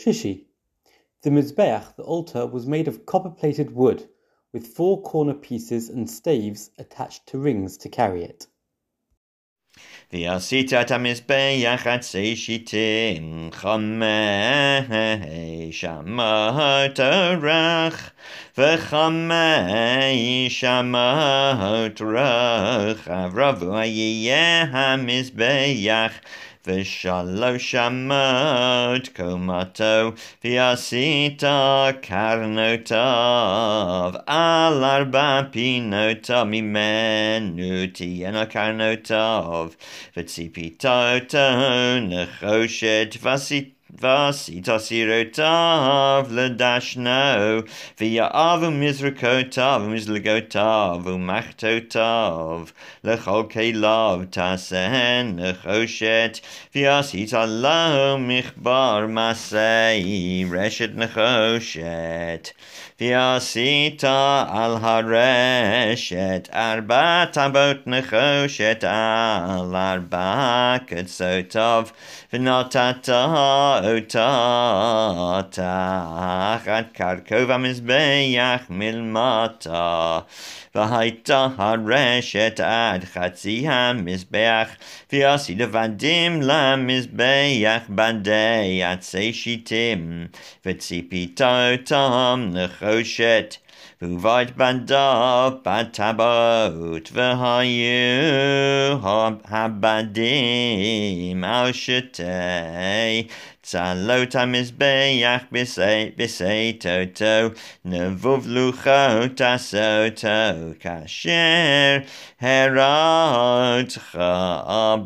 Shishi. 0.00 0.44
The 1.22 1.30
Mizbeach, 1.30 1.96
the 1.96 2.02
altar, 2.02 2.46
was 2.46 2.66
made 2.66 2.88
of 2.88 3.06
copper-plated 3.06 3.74
wood, 3.74 4.08
with 4.52 4.66
four 4.66 5.02
corner 5.02 5.34
pieces 5.34 5.88
and 5.88 6.08
staves 6.08 6.70
attached 6.78 7.26
to 7.26 7.38
rings 7.38 7.76
to 7.78 7.88
carry 7.88 8.24
it. 8.24 8.46
ועשית 10.12 10.72
את 10.72 10.90
המזבח 10.90 11.86
עצי 11.86 12.36
שיטים, 12.36 13.48
חמש 13.52 14.94
אמות 15.84 17.00
אורך, 17.00 18.10
וחמש 18.58 20.64
אמות 20.64 22.00
רוחב, 22.00 23.38
רבוע 23.38 23.84
יהיה 23.84 24.62
המזבח. 24.62 26.12
ושלוש 26.66 27.74
אמות 27.74 29.08
קומתו, 29.16 30.12
ועשית 30.44 31.42
קרנותיו 32.00 32.96
על 34.26 34.84
ארבע 34.84 35.40
פינותיו 35.50 36.46
ממנו 36.46 37.86
תהיינה 37.92 38.46
קרנותיו, 38.46 39.68
וציפית 40.16 40.84
אותו 40.84 41.38
נחושת 42.00 43.16
ועשית 43.22 43.76
Vasitasirotav 44.01 46.25
um 46.25 46.31
um 46.31 46.35
Ladashno 46.35 47.67
Viyaavu 47.97 48.69
Mizrakotav 48.71 49.81
Mizlagotav 49.87 51.05
Umachtotav 51.05 52.61
um 52.61 52.67
Lecholkelav 53.03 54.25
Tasehen 54.27 55.35
Nechoshet 55.37 56.41
Vyasitalo 56.73 58.17
Michbar 58.17 59.07
Masei 59.07 60.45
Reshet 60.49 60.95
Nechoshet 60.95 62.53
Vyasita 62.99 64.47
Al 64.49 64.79
Hareshet 64.79 66.49
Arba 66.51 67.29
Tabot 67.31 67.85
Nechoshet 67.85 68.83
Al 68.83 69.75
Arba 69.75 70.79
Ketzotov 70.87 71.91
Vinatata 72.33 73.81
אותה 75.16 75.40
תחת 75.50 76.84
כרכוב 76.94 77.50
המזבח 77.50 78.60
מלמטה. 78.70 80.18
והייתה 80.76 81.48
הרשת 81.58 82.60
עד 82.64 83.04
חצי 83.04 83.64
המזבח, 83.68 84.68
ועשית 85.12 85.58
בדים 85.58 86.42
למזבח 86.42 87.80
בדי 87.88 88.84
עצי 88.84 89.32
שיטים, 89.32 90.26
וציפית 90.66 91.40
אותם 91.42 92.50
נחושת. 92.52 93.56
Ungvait 94.01 94.49
bandav 94.57 95.61
batabot 95.61 97.05
v'hayu 97.15 98.99
habadim 99.51 101.43
al 101.43 101.71
shetei 101.71 103.29
tzalot 103.61 104.33
hamizbeach 104.33 105.45
b'sei 105.53 105.99
b'sei 106.17 106.73
toto 106.81 107.53
nevuv 107.85 108.47
luchot 108.55 109.37
asoto 109.49 110.39
kasher 110.81 112.03
herot 112.41 113.91
chabahar 114.09 115.05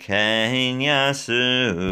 ken 0.00 0.80
yasu 0.80 1.44